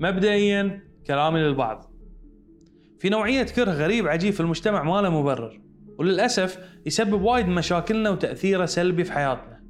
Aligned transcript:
مبدئيا 0.00 0.80
كلامي 1.06 1.40
للبعض. 1.40 1.90
في 2.98 3.08
نوعية 3.08 3.42
كره 3.42 3.70
غريب 3.70 4.08
عجيب 4.08 4.32
في 4.32 4.40
المجتمع 4.40 4.82
ما 4.82 5.00
له 5.00 5.20
مبرر 5.20 5.60
وللأسف 5.98 6.58
يسبب 6.86 7.22
وايد 7.22 7.46
مشاكلنا 7.46 8.10
وتأثيره 8.10 8.66
سلبي 8.66 9.04
في 9.04 9.12
حياتنا. 9.12 9.60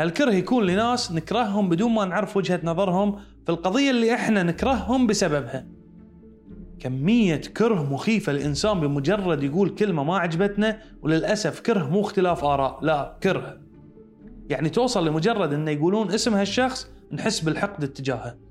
هالكره 0.00 0.30
يكون 0.30 0.66
لناس 0.66 1.12
نكرههم 1.12 1.68
بدون 1.68 1.92
ما 1.92 2.04
نعرف 2.04 2.36
وجهة 2.36 2.60
نظرهم 2.64 3.16
في 3.44 3.52
القضية 3.52 3.90
اللي 3.90 4.14
إحنا 4.14 4.42
نكرههم 4.42 5.06
بسببها. 5.06 5.66
كمية 6.78 7.40
كره 7.56 7.92
مخيفة 7.92 8.32
الإنسان 8.32 8.80
بمجرد 8.80 9.42
يقول 9.42 9.68
كلمة 9.68 10.04
ما 10.04 10.18
عجبتنا 10.18 10.78
وللأسف 11.02 11.60
كره 11.60 11.88
مو 11.88 12.00
اختلاف 12.00 12.44
آراء 12.44 12.78
لا 12.84 13.18
كره. 13.22 13.60
يعني 14.48 14.68
توصل 14.68 15.08
لمجرد 15.08 15.52
أن 15.52 15.68
يقولون 15.68 16.12
اسم 16.12 16.34
هالشخص 16.34 16.90
نحس 17.12 17.40
بالحقد 17.40 17.84
اتجاهه. 17.84 18.49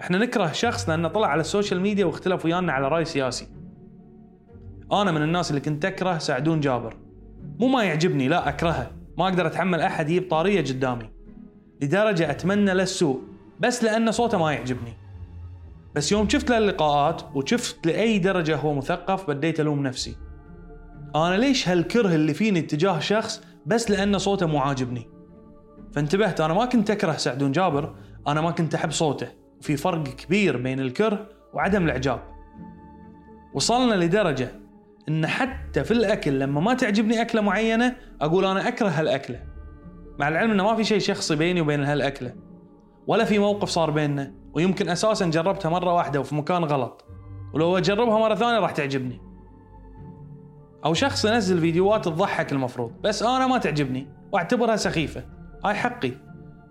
إحنا 0.00 0.18
نكره 0.18 0.52
شخص 0.52 0.88
لأنه 0.88 1.08
طلع 1.08 1.26
على 1.26 1.40
السوشيال 1.40 1.80
ميديا 1.80 2.04
واختلف 2.04 2.44
ويانا 2.44 2.72
على 2.72 2.88
رأي 2.88 3.04
سياسي. 3.04 3.48
أنا 4.92 5.12
من 5.12 5.22
الناس 5.22 5.50
اللي 5.50 5.60
كنت 5.60 5.84
أكره 5.84 6.18
سعدون 6.18 6.60
جابر. 6.60 6.96
مو 7.58 7.68
ما 7.68 7.84
يعجبني 7.84 8.28
لا 8.28 8.48
أكرهه. 8.48 8.90
ما 9.18 9.24
أقدر 9.24 9.46
أتحمل 9.46 9.80
أحد 9.80 10.10
يجيب 10.10 10.30
طارية 10.30 10.60
قدامي. 10.60 11.10
لدرجة 11.82 12.30
أتمنى 12.30 12.74
له 12.74 12.82
السوء 12.82 13.20
بس 13.60 13.84
لأن 13.84 14.12
صوته 14.12 14.38
ما 14.38 14.52
يعجبني. 14.52 14.92
بس 15.94 16.12
يوم 16.12 16.28
شفت 16.28 16.50
له 16.50 16.58
اللقاءات 16.58 17.22
وشفت 17.34 17.86
لأي 17.86 18.18
درجة 18.18 18.56
هو 18.56 18.74
مثقف 18.74 19.30
بديت 19.30 19.60
ألوم 19.60 19.82
نفسي. 19.82 20.16
أنا 21.16 21.36
ليش 21.36 21.68
هالكره 21.68 22.14
اللي 22.14 22.34
فيني 22.34 22.58
اتجاه 22.58 22.98
شخص 22.98 23.42
بس 23.66 23.90
لأن 23.90 24.18
صوته 24.18 24.46
مو 24.46 24.58
عاجبني؟ 24.58 25.08
فانتبهت 25.92 26.40
أنا 26.40 26.54
ما 26.54 26.64
كنت 26.64 26.90
أكره 26.90 27.12
سعدون 27.12 27.52
جابر 27.52 27.94
أنا 28.28 28.40
ما 28.40 28.50
كنت 28.50 28.74
أحب 28.74 28.90
صوته. 28.90 29.39
وفي 29.60 29.76
فرق 29.76 30.02
كبير 30.02 30.56
بين 30.56 30.80
الكره 30.80 31.28
وعدم 31.52 31.84
الإعجاب. 31.84 32.20
وصلنا 33.54 33.94
لدرجة 33.94 34.52
إن 35.08 35.26
حتى 35.26 35.84
في 35.84 35.90
الأكل 35.90 36.38
لما 36.38 36.60
ما 36.60 36.74
تعجبني 36.74 37.22
أكلة 37.22 37.40
معينة 37.40 37.96
أقول 38.20 38.44
أنا 38.44 38.68
أكره 38.68 38.88
هالاكله 38.88 39.40
مع 40.18 40.28
العلم 40.28 40.50
إنه 40.50 40.64
ما 40.64 40.76
في 40.76 40.84
شيء 40.84 40.98
شخصي 40.98 41.36
بيني 41.36 41.60
وبين 41.60 41.84
هالأكلة. 41.84 42.32
ولا 43.06 43.24
في 43.24 43.38
موقف 43.38 43.68
صار 43.68 43.90
بيننا 43.90 44.32
ويمكن 44.52 44.88
أساسا 44.88 45.26
جربتها 45.26 45.68
مرة 45.68 45.94
واحدة 45.94 46.20
وفي 46.20 46.34
مكان 46.34 46.64
غلط. 46.64 47.04
ولو 47.54 47.78
أجربها 47.78 48.18
مرة 48.18 48.34
ثانية 48.34 48.58
راح 48.58 48.70
تعجبني. 48.70 49.20
أو 50.84 50.94
شخص 50.94 51.24
ينزل 51.24 51.60
فيديوهات 51.60 52.04
تضحك 52.04 52.52
المفروض 52.52 52.92
بس 53.02 53.22
أنا 53.22 53.46
ما 53.46 53.58
تعجبني 53.58 54.06
وأعتبرها 54.32 54.76
سخيفة. 54.76 55.24
هاي 55.64 55.74
حقي. 55.74 56.12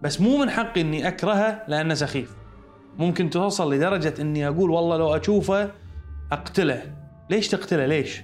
بس 0.02 0.22
مو 0.22 0.38
من 0.38 0.50
حقي 0.50 0.82
إني 0.82 1.08
اكرهه 1.08 1.64
لأنه 1.68 1.94
سخيف 1.94 2.39
ممكن 2.98 3.30
توصل 3.30 3.74
لدرجة 3.74 4.14
إني 4.22 4.48
أقول 4.48 4.70
والله 4.70 4.98
لو 4.98 5.16
أشوفه 5.16 5.72
أقتله. 6.32 6.96
ليش 7.30 7.48
تقتله؟ 7.48 7.86
ليش؟ 7.86 8.24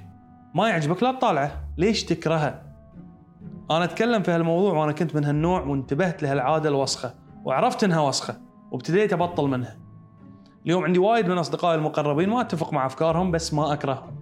ما 0.56 0.70
يعجبك؟ 0.70 1.04
لا 1.04 1.12
تطالعه. 1.12 1.64
ليش 1.78 2.04
تكرهه؟ 2.04 2.62
أنا 3.72 3.84
أتكلم 3.84 4.24
في 4.24 4.32
هالموضوع 4.32 4.74
وأنا 4.74 4.92
كنت 4.92 5.16
من 5.16 5.26
هالنوع 5.26 5.62
وانتبهت 5.62 6.24
لهالعادة 6.24 6.70
الوسخة 6.70 7.14
وعرفت 7.46 7.84
إنها 7.84 8.02
وسخة 8.02 8.38
وابتديت 8.72 9.14
أبطل 9.14 9.48
منها. 9.48 9.78
اليوم 10.66 10.84
عندي 10.84 11.00
وايد 11.00 11.28
من 11.28 11.38
أصدقائي 11.38 11.76
المقربين 11.76 12.30
ما 12.30 12.42
أتفق 12.42 12.74
مع 12.74 12.86
أفكارهم 12.86 13.32
بس 13.32 13.54
ما 13.54 13.74
اكرههم 13.74 14.16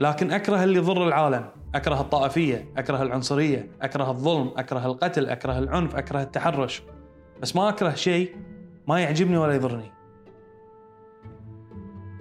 لكن 0.00 0.30
أكره 0.30 0.64
اللي 0.64 0.78
يضر 0.78 1.08
العالم. 1.08 1.44
أكره 1.74 2.00
الطائفية 2.00 2.68
أكره 2.76 3.02
العنصرية 3.02 3.70
أكره 3.82 4.10
الظلم 4.10 4.50
أكره 4.56 4.86
القتل 4.86 5.28
أكره 5.28 5.58
العنف 5.58 5.96
أكره 5.96 6.22
التحرش. 6.22 6.82
بس 7.42 7.56
ما 7.56 7.68
أكره 7.68 7.94
شيء 7.94 8.36
ما 8.86 9.00
يعجبني 9.00 9.36
ولا 9.36 9.54
يضرني. 9.54 9.95